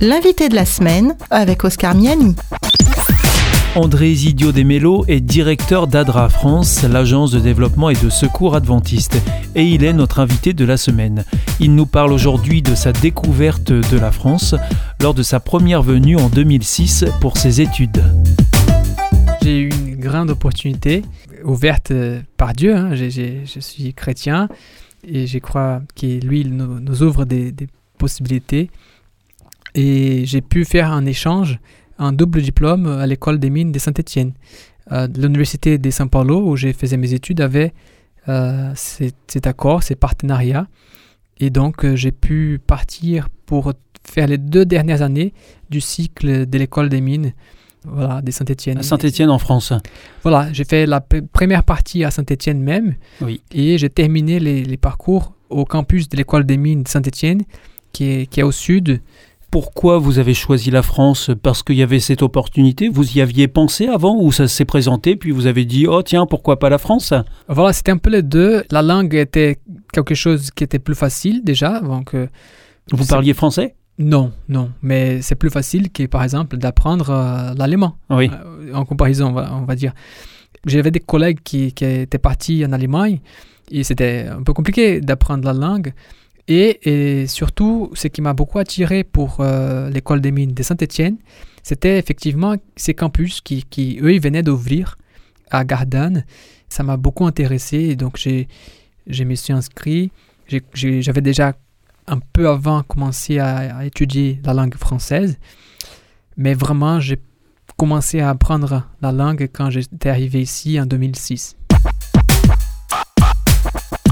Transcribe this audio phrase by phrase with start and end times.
[0.00, 2.36] L'invité de la semaine avec Oscar Miani.
[3.74, 9.20] André Isidio Desmello est directeur d'ADRA France, l'agence de développement et de secours adventiste,
[9.54, 11.24] et il est notre invité de la semaine.
[11.60, 14.54] Il nous parle aujourd'hui de sa découverte de la France
[15.00, 18.02] lors de sa première venue en 2006 pour ses études.
[19.42, 21.02] J'ai eu une grande opportunité
[21.44, 21.92] ouverte
[22.36, 22.74] par Dieu.
[22.74, 22.94] hein.
[22.94, 24.48] Je suis chrétien
[25.06, 28.70] et je crois que lui il nous, nous ouvre des, des possibilités.
[29.74, 31.58] Et j'ai pu faire un échange,
[31.98, 34.32] un double diplôme à l'école des mines de Saint-Étienne.
[34.92, 37.72] Euh, L'université de São Paulo, où j'ai fait mes études, avait
[38.28, 40.66] euh, cet, cet accord, ces partenariats.
[41.38, 43.72] Et donc, euh, j'ai pu partir pour
[44.04, 45.34] faire les deux dernières années
[45.70, 47.32] du cycle de l'école des mines
[47.84, 48.78] voilà, de Saint-Étienne.
[48.78, 49.72] À Saint-Étienne en France.
[50.22, 52.94] Voilà, j'ai fait la première partie à Saint-Étienne même.
[53.20, 53.42] Oui.
[53.52, 57.42] Et j'ai terminé les, les parcours au campus de l'école des mines de Saint-Étienne,
[57.92, 59.00] qui est, qui est au sud.
[59.50, 61.30] Pourquoi vous avez choisi la France?
[61.42, 62.88] Parce qu'il y avait cette opportunité?
[62.88, 66.26] Vous y aviez pensé avant ou ça s'est présenté puis vous avez dit oh tiens
[66.26, 67.14] pourquoi pas la France?
[67.48, 68.64] Voilà, c'était un peu les deux.
[68.70, 69.58] La langue était
[69.92, 71.80] quelque chose qui était plus facile déjà.
[71.80, 72.26] Donc, euh,
[72.92, 73.74] Vous parliez français?
[73.98, 74.70] Non, non.
[74.82, 77.96] Mais c'est plus facile que, par exemple, d'apprendre euh, l'allemand.
[78.10, 78.30] Oui.
[78.32, 79.92] Euh, en comparaison, on va, on va dire.
[80.66, 83.20] J'avais des collègues qui, qui étaient partis en Allemagne
[83.70, 85.92] et c'était un peu compliqué d'apprendre la langue.
[86.48, 91.18] Et, surtout, ce qui m'a beaucoup attiré pour euh, l'école des mines de Saint-Étienne,
[91.62, 94.96] c'était effectivement ces campus qui, eux, ils venaient d'ouvrir
[95.50, 96.24] à Gardanne.
[96.70, 98.48] Ça m'a beaucoup intéressé et donc j'ai,
[99.06, 100.10] je me suis inscrit.
[100.72, 101.54] J'avais déjà
[102.06, 105.38] un peu avant commencé à étudier la langue française,
[106.38, 107.18] mais vraiment, j'ai
[107.76, 111.56] commencé à apprendre la langue quand j'étais arrivé ici en 2006.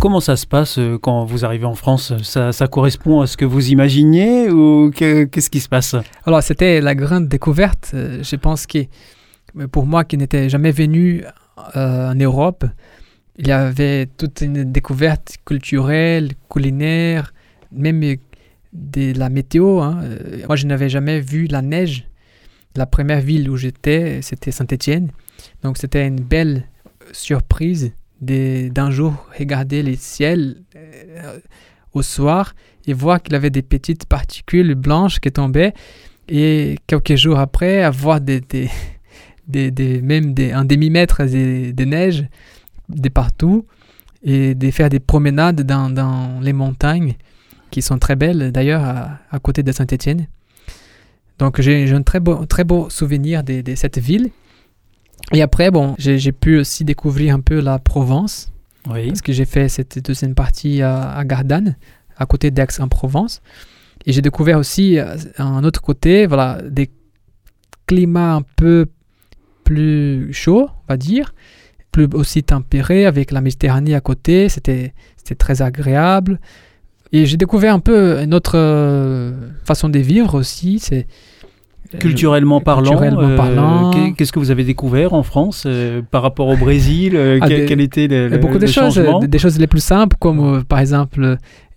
[0.00, 2.12] Comment ça se passe euh, quand vous arrivez en France?
[2.22, 5.96] Ça, correspond à ce que vous imaginiez ou que- qu'est-ce qui se passe?
[6.24, 7.90] Alors, c'était la grande découverte.
[7.94, 8.78] Euh, Je pense que
[9.72, 11.24] pour moi qui n'étais jamais venu
[11.76, 12.64] euh, en Europe,
[13.38, 17.32] il y avait toute une découverte culturelle, culinaire,
[17.72, 18.00] même
[18.72, 19.80] de la météo.
[19.80, 20.00] hein.
[20.46, 22.06] Moi, je n'avais jamais vu la neige.
[22.76, 25.10] La première ville où j'étais, c'était Saint-Étienne.
[25.62, 26.64] Donc, c'était une belle
[27.12, 31.38] surprise d'un jour regarder les ciels euh,
[31.92, 32.54] au soir
[32.86, 35.74] et voir qu'il avait des petites particules blanches qui tombaient
[36.28, 38.70] et quelques jours après avoir des, des,
[39.48, 42.24] des, des- même des, un demi-mètre de, de neige
[42.88, 43.66] de partout
[44.22, 47.14] et de faire des promenades dans, dans les montagnes
[47.70, 50.26] qui sont très belles d'ailleurs à, à côté de Saint-Étienne.
[51.38, 54.30] Donc j'ai un très beau, très beau souvenir de, de cette ville.
[55.32, 58.52] Et après, bon, j'ai pu aussi découvrir un peu la Provence
[58.88, 59.08] Oui.
[59.08, 61.76] parce que j'ai fait cette deuxième partie à, à Gardanne,
[62.16, 63.42] à côté d'Aix-en-Provence.
[64.04, 66.90] Et j'ai découvert aussi euh, un autre côté, voilà, des
[67.86, 68.86] climats un peu
[69.64, 71.34] plus chauds, on va dire,
[71.90, 74.48] plus aussi tempérés, avec la Méditerranée à côté.
[74.48, 76.38] C'était c'était très agréable.
[77.10, 79.32] Et j'ai découvert un peu une autre euh,
[79.64, 80.78] façon de vivre aussi.
[80.78, 81.08] C'est
[81.98, 83.90] Culturellement parlant, culturellement euh, parlant.
[83.90, 87.48] qu'est- qu'est-ce que vous avez découvert en France euh, par rapport au Brésil euh, Ah,
[87.48, 90.40] quel, était le, le- beaucoup de le choses, euh, des choses les plus simples, comme
[90.40, 91.36] euh, par exemple euh,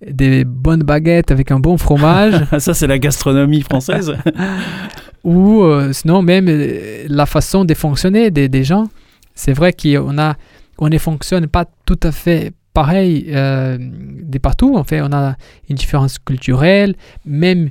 [0.10, 2.34] des bonnes baguettes avec un bon fromage.
[2.60, 4.16] Ça, c'est la gastronomie française.
[5.24, 8.88] ou euh, sinon même euh, la façon de fonctionner des, des gens.
[9.36, 10.36] C'est vrai qu'on a,
[10.80, 14.76] on ne fonctionne pas tout à fait pareil euh, de partout.
[14.78, 15.36] En fait, on a
[15.70, 17.70] une différence culturelle, même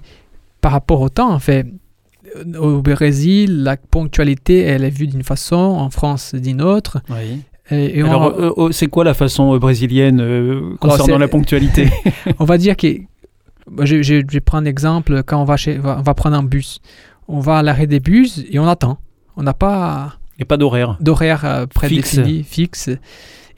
[0.61, 1.33] par rapport au temps.
[1.33, 1.71] En fait, Euh,
[2.61, 6.99] au Brésil, la ponctualité, elle est vue d'une façon, en France d'une autre.
[7.11, 7.41] Oui.
[7.71, 11.29] Et, et on- Alors, euh, euh, c'est quoi la façon euh, brésilienne euh, concernant la
[11.29, 11.89] ponctualité
[12.39, 12.87] on va dire que
[13.71, 16.35] moi, je, je- je vais prendre un exemple quand on va chez on va prendre
[16.37, 16.81] un bus
[17.29, 18.97] on va à l'arrêt des bus et on attend
[19.37, 20.97] on n'a pas Il n'y a pas d'horaire.
[21.01, 22.89] d'horaire euh, prédéfini fixe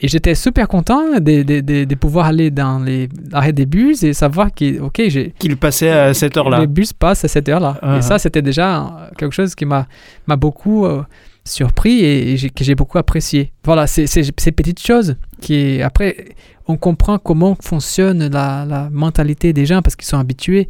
[0.03, 4.02] et j'étais super content de, de, de, de pouvoir aller dans les arrêts des bus
[4.02, 6.61] et savoir que ok j'ai Qu'il passait à cette heure-là.
[6.61, 7.99] les bus passent à cette heure-là Ah.
[7.99, 8.87] et ça c'était déjà euh,
[9.19, 9.87] quelque chose qui m'a
[10.26, 11.02] m'a beaucoup euh,
[11.44, 16.29] surpris et, que j'ai beaucoup apprécié voilà c'est ces petites choses qui après
[16.67, 20.69] on comprend comment fonctionne la, la mentalité des gens parce qu'ils sont habitués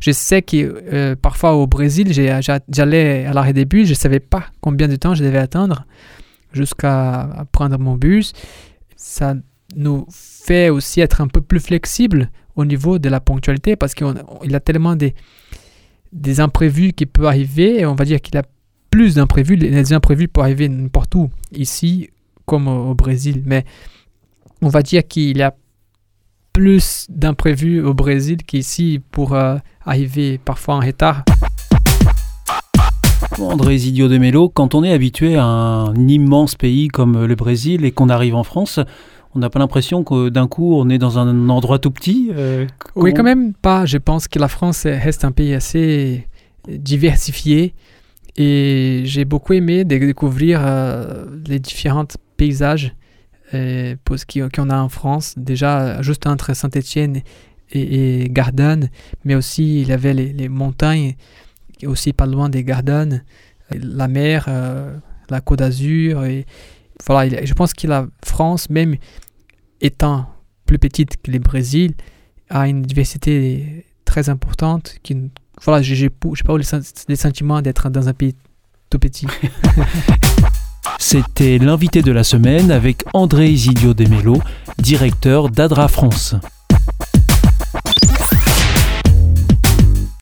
[0.00, 0.56] je sais que
[0.92, 5.14] euh, parfois au Brésil j'allais à l'arrêt des bus je savais pas combien de temps
[5.14, 5.84] je devais attendre
[6.52, 8.32] jusqu'à prendre mon bus
[9.02, 9.34] ça
[9.74, 14.54] nous fait aussi être un peu plus flexible au niveau de la ponctualité parce qu'il
[14.54, 15.14] a tellement des,
[16.12, 18.42] des imprévus qui peuvent arriver on va dire qu'il a
[18.92, 19.56] plus d'imprévus.
[19.56, 22.10] Les imprévus peuvent arriver n'importe où, ici
[22.46, 23.64] comme au, au Brésil, mais
[24.60, 25.56] on va dire qu'il y a
[26.52, 31.24] plus d'imprévus au Brésil qu'ici pour euh, arriver parfois en retard.
[33.40, 37.92] André de Mello, quand on est habitué à un immense pays comme le Brésil et
[37.92, 38.78] qu'on arrive en France,
[39.34, 42.66] on n'a pas l'impression que d'un coup on est dans un endroit tout petit euh,
[42.94, 43.86] Oui, quand même pas.
[43.86, 46.28] Je pense que la France reste un pays assez
[46.68, 47.74] diversifié
[48.36, 52.06] et j'ai beaucoup aimé découvrir euh, les différents
[52.36, 52.94] paysages
[53.54, 53.94] euh,
[54.54, 55.34] qu'on a en France.
[55.36, 57.22] Déjà, juste entre Saint-Étienne
[57.72, 58.88] et, et, Gardanne,
[59.24, 61.14] mais aussi il y avait les, les montagnes,
[61.86, 63.24] aussi pas loin des Gardannes,
[63.70, 64.96] la mer, euh,
[65.30, 66.24] la Côte d'Azur.
[67.06, 68.96] Voilà, je pense que la France, même
[69.80, 70.26] étant
[70.66, 71.94] plus petite que le Brésil,
[72.48, 75.30] a une diversité très importante qui
[75.62, 76.56] voilà, j'ai pas
[77.08, 78.34] les sentiments d'être dans un pays
[78.90, 79.26] tout petit.
[80.98, 84.40] C'était l'invité de la semaine avec André Isidio Demelo,
[84.78, 86.34] directeur d'Adra France.